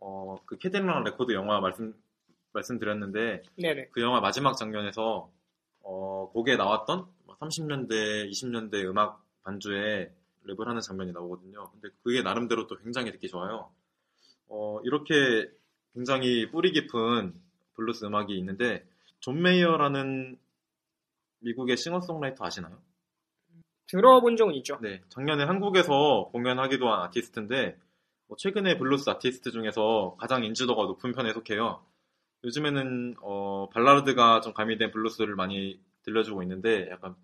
어, 0.00 0.36
그 0.44 0.58
캐딜락 0.58 1.04
레코드 1.04 1.32
영화 1.32 1.60
말씀, 1.60 1.94
말씀드렸는데, 2.52 3.42
네네. 3.56 3.88
그 3.92 4.02
영화 4.02 4.20
마지막 4.20 4.56
장면에서, 4.56 5.30
어, 5.82 6.30
곡에 6.32 6.56
나왔던 6.56 7.06
30년대, 7.40 8.28
20년대 8.30 8.84
음악 8.84 9.24
반주에 9.44 10.12
랩을 10.46 10.66
하는 10.66 10.80
장면이 10.80 11.12
나오거든요. 11.12 11.70
근데 11.70 11.88
그게 12.02 12.22
나름대로 12.22 12.66
또 12.66 12.76
굉장히 12.78 13.12
듣기 13.12 13.28
좋아요. 13.28 13.70
어, 14.48 14.80
이렇게 14.84 15.48
굉장히 15.94 16.50
뿌리 16.50 16.72
깊은 16.72 17.34
블루스 17.74 18.04
음악이 18.06 18.36
있는데, 18.38 18.84
존 19.20 19.40
메이어라는 19.40 20.36
미국의 21.40 21.76
싱어송라이터 21.76 22.44
아시나요? 22.44 22.80
들어본 23.86 24.36
적은 24.36 24.54
있죠. 24.56 24.78
네, 24.80 25.02
작년에 25.08 25.44
한국에서 25.44 26.28
공연하기도 26.32 26.88
한 26.90 27.02
아티스트인데 27.02 27.76
뭐 28.28 28.36
최근에 28.36 28.78
블루스 28.78 29.10
아티스트 29.10 29.50
중에서 29.50 30.16
가장 30.18 30.44
인지도가 30.44 30.84
높은 30.84 31.12
편에 31.12 31.32
속해요. 31.32 31.84
요즘에는 32.44 33.16
어, 33.20 33.68
발라드가 33.70 34.40
좀 34.40 34.52
가미된 34.52 34.90
블루스를 34.90 35.34
많이 35.36 35.80
들려주고 36.02 36.42
있는데 36.42 36.88
약간 36.90 37.14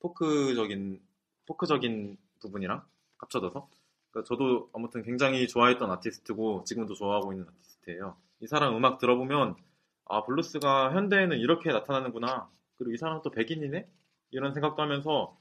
포크적인 0.00 1.00
포크적인 1.46 2.16
부분이랑 2.40 2.82
합쳐져서 3.18 3.68
그러니까 4.10 4.28
저도 4.28 4.68
아무튼 4.72 5.02
굉장히 5.02 5.48
좋아했던 5.48 5.90
아티스트고 5.90 6.64
지금도 6.64 6.94
좋아하고 6.94 7.32
있는 7.32 7.46
아티스트예요. 7.48 8.16
이 8.40 8.46
사람 8.46 8.76
음악 8.76 8.98
들어보면 8.98 9.56
아 10.04 10.24
블루스가 10.24 10.92
현대에는 10.92 11.38
이렇게 11.38 11.72
나타나는구나. 11.72 12.48
그리고 12.76 12.92
이 12.92 12.96
사람 12.96 13.22
또 13.22 13.30
백인이네 13.30 13.88
이런 14.32 14.52
생각도 14.52 14.82
하면서 14.82 15.36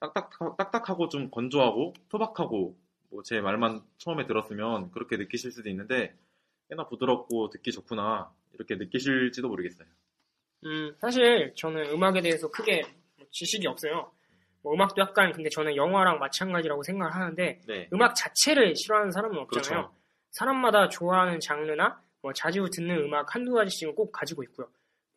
딱딱, 0.00 0.30
딱딱하고 0.56 1.08
좀 1.08 1.30
건조하고 1.30 1.94
투박하고 2.08 2.76
뭐 3.10 3.22
제 3.24 3.40
말만 3.40 3.82
처음에 3.98 4.26
들었으면 4.26 4.90
그렇게 4.92 5.16
느끼실 5.16 5.50
수도 5.52 5.68
있는데 5.68 6.14
꽤나 6.68 6.86
부드럽고 6.86 7.50
듣기 7.50 7.72
좋구나 7.72 8.32
이렇게 8.54 8.76
느끼실지도 8.76 9.48
모르겠어요. 9.48 9.88
음, 10.64 10.94
사실 11.00 11.52
저는 11.56 11.90
음악에 11.90 12.20
대해서 12.20 12.50
크게 12.50 12.82
뭐 13.16 13.26
지식이 13.30 13.66
없어요. 13.66 14.12
뭐 14.62 14.74
음악도 14.74 15.00
약간 15.00 15.32
근데 15.32 15.48
저는 15.50 15.74
영화랑 15.74 16.18
마찬가지라고 16.18 16.82
생각을 16.82 17.14
하는데 17.14 17.60
네, 17.66 17.88
음악 17.92 18.14
자체를 18.14 18.76
싫어하는 18.76 19.10
사람은 19.10 19.38
없잖아요. 19.38 19.82
그렇죠. 19.88 19.96
사람마다 20.32 20.88
좋아하는 20.88 21.40
장르나 21.40 22.00
뭐 22.22 22.32
자주 22.32 22.68
듣는 22.72 23.04
음악 23.06 23.34
한두 23.34 23.52
가지씩은 23.52 23.94
꼭 23.94 24.12
가지고 24.12 24.42
있고요. 24.44 24.68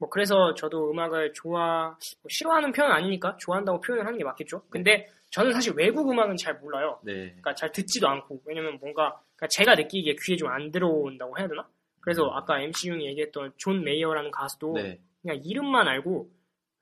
뭐 0.03 0.10
그래서 0.10 0.53
저도 0.53 0.91
음악을 0.91 1.31
좋아 1.31 1.88
뭐 1.88 2.27
싫어하는 2.27 2.74
편은 2.74 2.91
아니니까 2.91 3.38
좋아한다고 3.38 3.79
표현을 3.79 4.05
하는 4.05 4.17
게 4.17 4.25
맞겠죠. 4.25 4.63
근데 4.69 5.07
저는 5.29 5.53
사실 5.53 5.72
외국 5.77 6.12
음악은 6.12 6.36
잘 6.36 6.55
몰라요. 6.55 7.00
네, 7.03 7.27
그러니까 7.27 7.55
잘 7.55 7.72
듣지도 7.72 8.10
않고 8.10 8.41
왜냐면 8.45 8.77
뭔가 8.81 9.22
그러니까 9.38 9.48
제가 9.50 9.75
느끼기에 9.75 10.17
귀에 10.22 10.36
좀 10.36 10.50
안 10.51 10.72
들어온다고 10.72 11.39
해야 11.39 11.48
되나? 11.48 11.65
그래서 12.01 12.25
아까 12.33 12.60
MC 12.60 12.89
웅이 12.89 13.08
얘기했던 13.07 13.53
존 13.55 13.81
메이어라는 13.86 14.29
가수도 14.31 14.74
네, 14.74 15.00
그냥 15.22 15.39
이름만 15.45 15.88
알고 15.88 16.29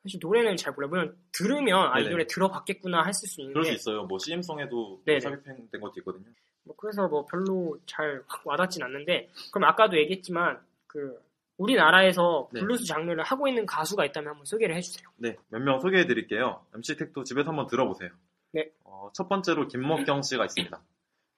사실 0.01 0.19
노래는 0.19 0.55
잘 0.55 0.73
몰라요. 0.73 0.89
물론 0.89 1.15
들으면 1.31 1.91
아 1.93 1.99
이. 1.99 2.09
노래 2.09 2.25
들어봤겠구나 2.25 3.03
했을 3.05 3.27
수 3.29 3.45
그럴 3.49 3.65
수 3.65 3.73
있어요. 3.73 4.05
뭐 4.05 4.17
CM송에도. 4.17 5.03
삽입된 5.05 5.79
것도 5.79 5.93
있거든요. 5.97 6.25
뭐 6.63 6.75
그래서 6.75 7.07
뭐 7.07 7.23
별로 7.27 7.77
잘확 7.85 8.25
와닿진 8.45 8.81
않는데 8.81 9.29
그럼 9.53 9.69
아까도 9.69 9.95
얘기했지만 9.95 10.59
그 10.87 11.19
우리나라에서 11.61 12.49
네. 12.51 12.59
블루스 12.61 12.85
장르를 12.85 13.23
하고 13.23 13.47
있는 13.47 13.65
가수가 13.65 14.03
있다면 14.05 14.29
한번 14.29 14.45
소개를 14.45 14.75
해주세요. 14.75 15.07
네, 15.17 15.37
몇 15.49 15.59
명 15.61 15.79
소개해 15.79 16.05
드릴게요. 16.07 16.65
MC 16.75 16.97
택도 16.97 17.23
집에서 17.23 17.49
한번 17.49 17.67
들어보세요. 17.67 18.09
네. 18.53 18.71
어, 18.83 19.09
첫 19.13 19.29
번째로 19.29 19.67
김목경 19.67 20.23
씨가 20.23 20.45
있습니다. 20.45 20.81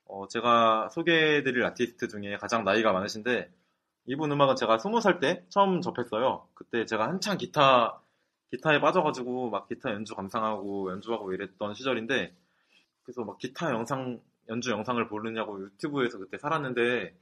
어, 0.05 0.27
제가 0.27 0.89
소개해 0.89 1.43
드릴 1.43 1.63
아티스트 1.65 2.07
중에 2.07 2.37
가장 2.37 2.63
나이가 2.63 2.91
많으신데 2.93 3.51
이분 4.05 4.31
음악은 4.31 4.55
제가 4.55 4.77
스무 4.79 5.01
살 5.01 5.19
때 5.19 5.43
처음 5.49 5.81
접했어요. 5.81 6.47
그때 6.53 6.85
제가 6.85 7.07
한창 7.07 7.37
기타 7.37 7.99
기타에 8.51 8.79
빠져가지고 8.79 9.49
막 9.49 9.67
기타 9.67 9.91
연주 9.91 10.13
감상하고 10.15 10.91
연주하고 10.91 11.33
이랬던 11.33 11.73
시절인데 11.73 12.35
그래서 13.03 13.23
막 13.23 13.37
기타 13.37 13.71
영상 13.71 14.19
연주 14.49 14.71
영상을 14.71 15.07
보느냐고 15.07 15.61
유튜브에서 15.63 16.17
그때 16.19 16.37
살았는데 16.37 17.15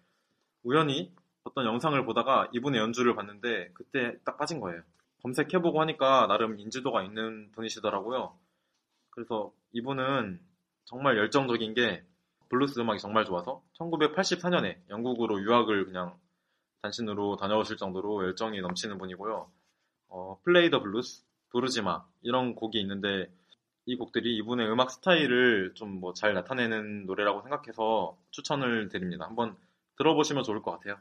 우연히 0.63 1.13
어떤 1.43 1.65
영상을 1.65 2.03
보다가 2.05 2.49
이분의 2.53 2.79
연주를 2.79 3.15
봤는데 3.15 3.71
그때 3.73 4.17
딱 4.25 4.37
빠진 4.37 4.59
거예요. 4.59 4.81
검색해보고 5.23 5.79
하니까 5.81 6.27
나름 6.27 6.59
인지도가 6.59 7.03
있는 7.03 7.51
분이시더라고요. 7.53 8.37
그래서 9.11 9.51
이분은 9.73 10.39
정말 10.85 11.17
열정적인 11.17 11.73
게 11.73 12.03
블루스 12.49 12.79
음악이 12.79 12.99
정말 12.99 13.25
좋아서 13.25 13.63
1984년에 13.79 14.77
영국으로 14.89 15.41
유학을 15.41 15.85
그냥 15.85 16.17
단신으로 16.81 17.37
다녀오실 17.37 17.77
정도로 17.77 18.23
열정이 18.25 18.59
넘치는 18.61 18.97
분이고요. 18.97 19.49
어, 20.09 20.39
Play 20.43 20.69
the 20.69 20.81
Blues, 20.81 21.23
부르지마 21.49 22.03
이런 22.23 22.55
곡이 22.55 22.79
있는데 22.81 23.31
이 23.85 23.95
곡들이 23.97 24.35
이분의 24.37 24.69
음악 24.71 24.91
스타일을 24.91 25.73
좀 25.75 25.99
뭐 25.99 26.13
잘 26.13 26.33
나타내는 26.33 27.05
노래라고 27.05 27.41
생각해서 27.41 28.17
추천을 28.31 28.89
드립니다. 28.89 29.25
한번 29.25 29.55
들어보시면 29.97 30.43
좋을 30.43 30.61
것 30.61 30.71
같아요. 30.71 30.97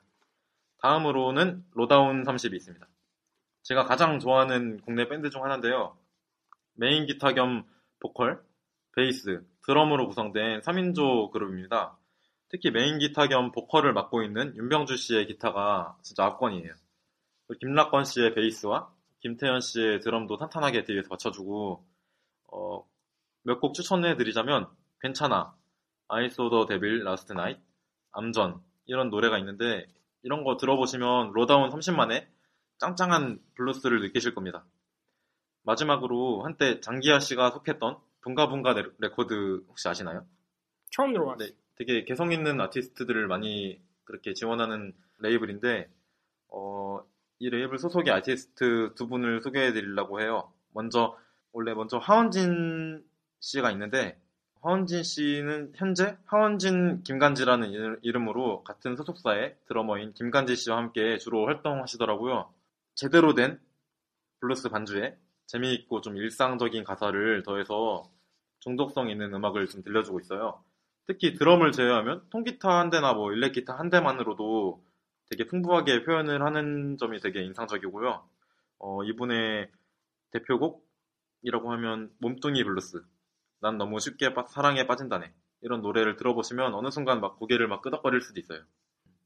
다음으로는 0.82 1.64
로다운 1.72 2.24
30이 2.24 2.54
있습니다. 2.54 2.86
제가 3.62 3.84
가장 3.84 4.18
좋아하는 4.18 4.80
국내 4.80 5.08
밴드 5.08 5.30
중 5.30 5.44
하나인데요. 5.44 5.96
메인 6.74 7.06
기타 7.06 7.32
겸 7.34 7.64
보컬, 8.00 8.42
베이스, 8.96 9.44
드럼으로 9.66 10.08
구성된 10.08 10.60
3인조 10.62 11.30
그룹입니다. 11.30 11.96
특히 12.48 12.70
메인 12.70 12.98
기타 12.98 13.28
겸 13.28 13.52
보컬을 13.52 13.92
맡고 13.92 14.22
있는 14.22 14.56
윤병주 14.56 14.96
씨의 14.96 15.26
기타가 15.26 15.96
진짜 16.02 16.24
압권이에요. 16.24 16.72
김락건 17.60 18.04
씨의 18.04 18.34
베이스와 18.34 18.90
김태현 19.20 19.60
씨의 19.60 20.00
드럼도 20.00 20.36
탄탄하게 20.38 20.84
뒤에서 20.84 21.08
받쳐주고 21.08 21.84
어, 22.52 22.84
몇 23.42 23.60
곡 23.60 23.74
추천해 23.74 24.16
드리자면 24.16 24.68
괜찮아, 25.00 25.54
I 26.08 26.17
Saw 26.17 26.41
the 26.41 26.66
Devil 26.66 27.04
Last 27.04 27.32
Night, 27.32 27.58
암전 28.12 28.60
이런 28.86 29.10
노래가 29.10 29.38
있는데 29.38 29.86
이런 30.22 30.44
거 30.44 30.56
들어보시면 30.56 31.32
로다운 31.32 31.70
30만의 31.70 32.26
짱짱한 32.78 33.40
블루스를 33.56 34.00
느끼실 34.02 34.34
겁니다. 34.34 34.64
마지막으로 35.62 36.42
한때 36.44 36.80
장기하 36.80 37.20
씨가 37.20 37.50
속했던 37.50 37.98
붕가붕가 38.22 38.72
레- 38.74 38.84
레코드 38.98 39.62
혹시 39.68 39.88
아시나요? 39.88 40.26
처음 40.90 41.12
들어봤어요. 41.12 41.48
네, 41.48 41.54
되게 41.76 42.04
개성 42.04 42.32
있는 42.32 42.60
아티스트들을 42.60 43.26
많이 43.28 43.80
그렇게 44.04 44.34
지원하는 44.34 44.92
레이블인데 45.18 45.88
어, 46.48 47.00
이 47.38 47.48
레이블 47.48 47.78
소속의 47.78 48.12
아티스트 48.12 48.94
두 48.96 49.06
분을 49.08 49.40
소개해 49.42 49.72
드리려고 49.72 50.20
해요. 50.20 50.52
먼저 50.72 51.16
원래 51.52 51.74
먼저 51.74 51.98
하헌진 51.98 53.04
씨가 53.40 53.70
있는데 53.72 54.20
하헌진 54.62 55.02
씨는 55.02 55.72
현재 55.76 56.16
하헌진 56.26 57.02
김간지라는 57.02 57.70
이름- 57.70 57.98
이름으로 58.02 58.62
같은 58.62 58.94
소속사의 58.96 59.56
드러머인 59.66 60.12
김간지 60.12 60.54
씨와 60.54 60.76
함께 60.76 61.16
주로 61.18 61.46
활동하시더라고요. 61.46 62.52
제대로 62.94 63.34
된 63.34 63.58
블루스 64.40 64.68
반주에 64.68 65.16
재미있고 65.46 66.02
좀 66.02 66.16
일상적인 66.16 66.84
가사를 66.84 67.42
더해서 67.42 68.04
중독성 68.60 69.08
있는 69.08 69.32
음악을 69.32 69.66
좀 69.68 69.82
들려주고 69.82 70.20
있어요. 70.20 70.62
특히 71.06 71.34
드럼을 71.34 71.72
제외하면 71.72 72.22
통기타 72.30 72.68
한 72.68 72.90
대나 72.90 73.14
뭐 73.14 73.32
일렉기타 73.32 73.76
한 73.78 73.88
대만으로도 73.88 74.84
되게 75.30 75.46
풍부하게 75.46 76.04
표현을 76.04 76.42
하는 76.42 76.98
점이 76.98 77.20
되게 77.20 77.42
인상적이고요. 77.42 78.22
어, 78.80 79.04
이분의 79.04 79.70
대표곡이라고 80.32 81.72
하면 81.72 82.10
몸뚱이 82.18 82.62
블루스. 82.62 83.02
난 83.60 83.78
너무 83.78 84.00
쉽게 84.00 84.34
빠- 84.34 84.46
사랑에 84.46 84.86
빠진다네. 84.86 85.32
이런 85.62 85.82
노래를 85.82 86.16
들어보시면 86.16 86.74
어느 86.74 86.90
순간 86.90 87.20
막 87.20 87.38
고개를 87.38 87.68
막 87.68 87.82
끄덕거릴 87.82 88.20
수도 88.22 88.40
있어요. 88.40 88.62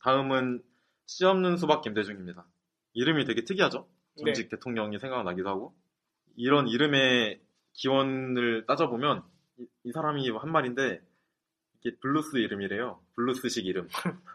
다음은 0.02 0.62
씨 1.06 1.24
없는 1.24 1.56
수박 1.56 1.82
김대중입니다. 1.82 2.44
이름이 2.94 3.24
되게 3.24 3.44
특이하죠? 3.44 3.88
전직 4.26 4.48
대통령이 4.50 4.98
생각나기도 4.98 5.48
하고. 5.48 5.74
이런 6.36 6.66
이름의 6.68 7.40
기원을 7.74 8.66
따져보면 8.66 9.22
이, 9.58 9.66
이 9.84 9.92
사람이 9.92 10.28
한 10.30 10.50
말인데 10.50 11.00
이게 11.80 11.96
블루스 12.00 12.36
이름이래요. 12.38 13.00
블루스식 13.14 13.66
이름. 13.66 13.88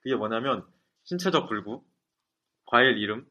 그게 0.00 0.14
뭐냐면 0.16 0.64
신체적 1.04 1.48
불구, 1.48 1.84
과일 2.66 2.98
이름, 2.98 3.26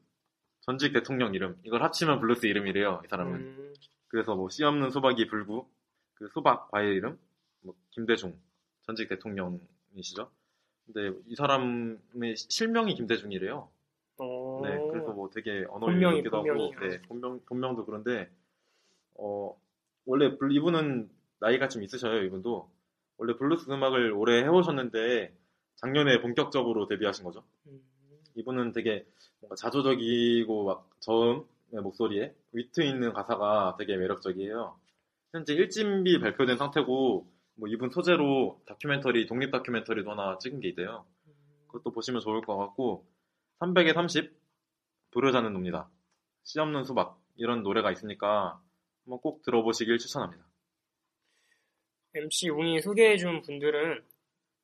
전직 0.60 0.92
대통령 0.92 1.34
이름 1.34 1.58
이걸 1.64 1.82
합치면 1.82 2.20
블루스 2.20 2.46
이름이래요. 2.46 3.02
이 3.04 3.08
사람은. 3.08 3.34
음, 3.34 3.74
그래서 4.08 4.34
뭐 4.34 4.48
씨 4.48 4.64
없는 4.64 4.90
수박이 4.90 5.26
불구, 5.28 5.68
그 6.18 6.28
수박 6.28 6.70
과일 6.70 6.94
이름, 6.94 7.18
뭐 7.60 7.74
김대중 7.90 8.36
전직 8.82 9.08
대통령이시죠. 9.08 10.30
근데 10.86 11.16
이 11.26 11.34
사람의 11.36 12.36
실명이 12.36 12.94
김대중이래요. 12.94 13.68
어, 14.18 14.60
네, 14.64 14.88
그래서 14.90 15.12
뭐 15.12 15.30
되게 15.30 15.64
본명이, 15.64 16.04
언어이기도 16.06 16.36
하고. 16.38 16.74
네, 16.80 17.00
본명 17.02 17.40
본명도 17.46 17.84
그런데 17.84 18.28
어 19.14 19.56
원래 20.06 20.36
블- 20.36 20.50
이분은 20.52 21.08
나이가 21.38 21.68
좀 21.68 21.82
있으셔요. 21.84 22.22
이분도 22.24 22.68
원래 23.18 23.36
블루스 23.36 23.70
음악을 23.70 24.12
오래 24.12 24.42
해오셨는데 24.42 25.36
작년에 25.76 26.20
본격적으로 26.20 26.86
데뷔하신 26.88 27.24
거죠. 27.24 27.44
음, 27.66 27.80
이분은 28.34 28.72
되게 28.72 29.06
뭔가 29.40 29.54
자조적이고 29.54 30.64
막 30.64 30.90
저음의 31.00 31.44
목소리에 31.82 32.34
위트 32.52 32.80
있는 32.80 33.12
가사가 33.12 33.76
되게 33.78 33.96
매력적이에요. 33.96 34.76
현재 35.32 35.54
1집이 35.54 36.20
발표된 36.20 36.56
상태고 36.56 37.30
뭐 37.54 37.68
이분 37.68 37.90
소재로 37.90 38.62
다큐멘터리 38.66 39.26
독립 39.26 39.50
다큐멘터리도 39.50 40.10
하나 40.10 40.38
찍은 40.38 40.60
게 40.60 40.68
있대요. 40.68 41.06
그것도 41.66 41.92
보시면 41.92 42.20
좋을 42.20 42.40
것 42.42 42.56
같고 42.56 43.06
300에 43.60 43.94
30 43.94 44.32
부르자는 45.10 45.52
놈니다. 45.52 45.90
씨 46.44 46.58
없는 46.60 46.84
수박 46.84 47.20
이런 47.36 47.62
노래가 47.62 47.90
있으니까 47.92 48.60
한번 49.04 49.20
꼭 49.20 49.42
들어보시길 49.42 49.98
추천합니다. 49.98 50.44
MC 52.14 52.48
웅이 52.50 52.80
소개해준 52.80 53.42
분들은 53.42 54.04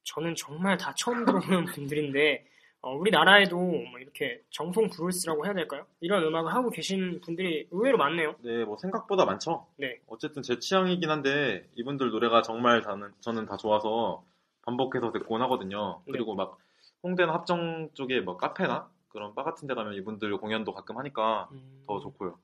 저는 0.05 0.35
정말 0.35 0.77
다 0.77 0.94
처음 0.96 1.24
들어보는 1.24 1.64
분들인데 1.74 2.46
어, 2.85 2.94
우리나라에도 2.94 3.57
뭐 3.57 3.99
이렇게 3.99 4.42
정통 4.51 4.90
브루스라고 4.90 5.47
해야 5.47 5.55
될까요? 5.55 5.87
이런 6.01 6.23
음악을 6.23 6.53
하고 6.53 6.68
계신 6.68 7.18
분들이 7.23 7.66
의외로 7.70 7.97
많네요. 7.97 8.35
네, 8.40 8.62
뭐 8.66 8.77
생각보다 8.77 9.25
많죠. 9.25 9.66
네. 9.77 10.01
어쨌든 10.07 10.42
제 10.42 10.59
취향이긴 10.59 11.09
한데 11.09 11.66
이분들 11.77 12.11
노래가 12.11 12.42
정말 12.42 12.83
저는, 12.83 13.11
저는 13.20 13.47
다 13.47 13.57
좋아서 13.57 14.23
반복해서 14.66 15.12
듣곤 15.12 15.40
하거든요. 15.42 16.03
네. 16.05 16.12
그리고 16.12 16.35
막 16.35 16.59
홍대나 17.03 17.33
합정 17.33 17.88
쪽에 17.94 18.20
뭐 18.20 18.37
카페나 18.37 18.90
그런 19.09 19.35
바 19.35 19.44
같은 19.44 19.66
데 19.66 19.73
가면 19.73 19.94
이분들 19.94 20.37
공연도 20.37 20.75
가끔 20.75 20.99
하니까 20.99 21.49
음, 21.53 21.85
더 21.87 22.01
좋고요. 22.01 22.38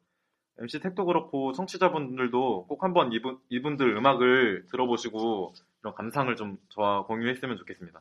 MC 0.59 0.81
택도 0.81 1.05
그렇고 1.05 1.53
청취자분들도 1.53 2.67
꼭 2.67 2.83
한번 2.83 3.13
이분, 3.13 3.39
이분들 3.51 3.95
음악을 3.95 4.67
들어보시고 4.71 5.53
이런 5.83 5.95
감상을 5.95 6.35
좀 6.37 6.57
저와 6.71 7.05
공유했으면 7.05 7.59
좋겠습니다. 7.59 8.01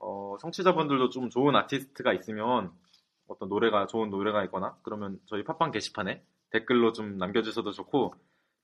어, 0.00 0.36
청취자분들도 0.40 1.10
좀 1.10 1.30
좋은 1.30 1.54
아티스트가 1.56 2.12
있으면 2.14 2.70
어떤 3.26 3.48
노래가 3.48 3.86
좋은 3.86 4.10
노래가 4.10 4.44
있거나 4.44 4.76
그러면 4.82 5.18
저희 5.26 5.42
팟빵 5.44 5.70
게시판에 5.70 6.22
댓글로 6.50 6.92
좀 6.92 7.18
남겨주셔도 7.18 7.72
좋고 7.72 8.14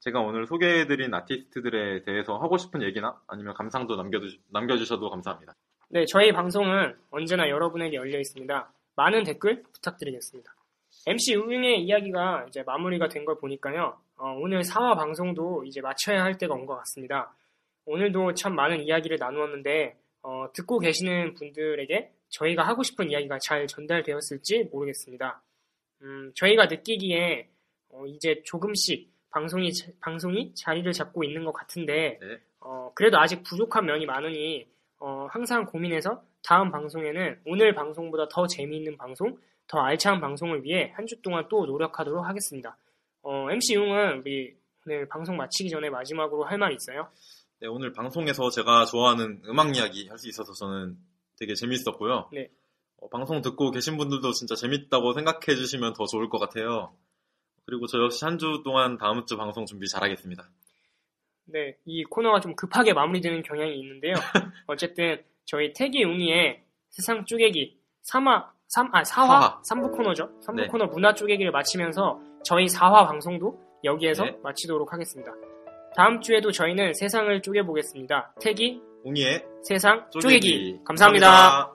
제가 0.01 0.21
오늘 0.21 0.47
소개해드린 0.47 1.13
아티스트들에 1.15 2.03
대해서 2.03 2.37
하고 2.39 2.57
싶은 2.59 2.83
얘기나 2.83 3.21
아니면 3.27 3.55
감상도 3.55 3.97
남겨주, 3.97 4.39
남겨주셔도 4.51 5.11
감사합니다. 5.11 5.55
네, 5.89 6.05
저희 6.07 6.33
방송은 6.33 6.97
언제나 7.11 7.49
여러분에게 7.49 7.97
열려 7.97 8.19
있습니다. 8.19 8.71
많은 8.97 9.25
댓글 9.25 9.63
부탁드리겠습니다. 9.73 10.53
MC 11.07 11.35
우잉의 11.37 11.83
이야기가 11.85 12.47
이제 12.49 12.63
마무리가 12.65 13.09
된 13.09 13.25
걸 13.25 13.37
보니까요. 13.39 13.97
어, 14.17 14.31
오늘 14.39 14.61
4화 14.63 14.97
방송도 14.97 15.65
이제 15.65 15.81
마쳐야 15.81 16.23
할 16.23 16.39
때가 16.39 16.55
온 16.55 16.67
것 16.67 16.77
같습니다. 16.79 17.35
오늘도 17.87 18.35
참 18.35 18.55
많은 18.55 18.81
이야기를 18.83 19.19
나누었는데 19.21 19.97
어, 20.27 20.47
듣고 20.55 20.79
계시는 20.79 21.35
분들에게 21.35 22.11
저희가 22.31 22.63
하고 22.67 22.83
싶은 22.83 23.11
이야기가 23.11 23.39
잘 23.41 23.67
전달되었을지 23.67 24.71
모르겠습니다. 24.73 25.43
음, 26.03 26.33
저희가 26.35 26.67
느끼기에 26.67 27.49
어, 27.91 28.07
이제 28.07 28.43
조금씩 28.45 29.13
방송이 29.31 29.73
자- 29.75 29.91
방송이 30.01 30.55
자리를 30.55 30.91
잡고 30.93 31.25
있는 31.25 31.45
것 31.45 31.53
같은데 31.53 32.19
네. 32.21 32.39
어, 32.61 32.91
그래도 32.95 33.19
아직 33.19 33.43
부족한 33.43 33.85
면이 33.85 34.07
많으니 34.07 34.67
어, 34.99 35.27
항상 35.31 35.67
고민해서 35.67 36.23
다음 36.43 36.71
방송에는 36.71 37.41
오늘 37.45 37.75
방송보다 37.75 38.29
더 38.29 38.47
재미있는 38.47 38.97
방송, 38.97 39.39
더 39.67 39.81
알찬 39.81 40.21
방송을 40.21 40.65
위해 40.65 40.93
한 40.97 41.07
주 41.07 41.21
동안 41.21 41.47
또 41.51 41.67
노력하도록 41.67 42.25
하겠습니다. 42.27 42.77
어, 43.23 43.51
MC 43.51 43.75
융은 43.75 44.21
우리 44.21 44.57
오늘 44.87 45.07
방송 45.09 45.37
마치기 45.37 45.69
전에 45.71 45.91
마지막으로 45.91 46.45
할말 46.45 46.73
있어요? 46.73 47.09
네, 47.61 47.69
오늘 47.69 47.93
방송에서 47.93 48.51
제가 48.51 48.85
좋아하는 48.85 49.43
음악 49.47 49.77
이야기 49.77 50.09
할 50.09 50.19
수 50.19 50.29
있어서 50.29 50.53
저는 50.53 50.97
되게 51.39 51.55
재밌었고요. 51.55 52.29
네. 52.33 52.51
어, 53.01 53.09
방송 53.09 53.41
듣고 53.43 53.71
계신 53.71 53.97
분들도 53.97 54.33
진짜 54.33 54.55
재밌다고 54.55 55.13
생각해 55.15 55.57
주시면 55.57 55.95
더 55.95 56.05
좋을 56.07 56.29
것 56.29 56.39
같아요. 56.39 56.95
그리고 57.67 57.87
저 57.87 57.99
역시 58.03 58.25
한 58.25 58.39
주 58.39 58.63
동안 58.65 58.99
다음 58.99 59.25
주 59.27 59.37
방송 59.37 59.65
준비 59.67 59.89
잘하겠습니다. 59.89 60.49
네, 61.47 61.77
이 61.85 62.05
코너가 62.05 62.41
좀 62.41 62.55
급하게 62.57 62.93
마무리되는 62.93 63.43
경향이 63.43 63.79
있는데요. 63.81 64.15
어쨌든 64.67 65.23
저희 65.45 65.73
태기 65.73 66.05
웅이의 66.05 66.63
세상 66.91 67.25
쪼개기 67.25 67.79
3화, 68.11 68.49
3, 68.69 68.95
아, 68.95 69.03
4화, 69.03 69.05
사화. 69.05 69.63
3부 69.63 69.97
코너죠. 69.97 70.31
3부 70.41 70.55
네. 70.57 70.67
코너 70.69 70.87
문화 70.87 71.15
쪼개기를 71.15 71.53
마치면서 71.53 72.21
저희 72.45 72.67
4화 72.67 73.07
방송도 73.07 73.61
여기에서 73.85 74.25
네. 74.25 74.39
마치도록 74.43 74.93
하겠습니다. 74.93 75.33
다음 75.97 76.21
주에도 76.21 76.51
저희는 76.51 76.95
세상을 76.95 77.41
쪼개보겠습니다. 77.43 78.35
태기 78.41 78.81
웅이의 79.05 79.45
세상 79.63 80.07
쪼개기. 80.11 80.41
쪼개기. 80.41 80.79
감사합니다. 80.85 81.27
감사합니다. 81.31 81.74